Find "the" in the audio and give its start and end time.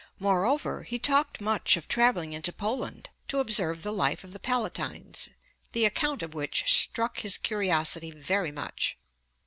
3.83-3.93, 4.33-4.39, 5.73-5.85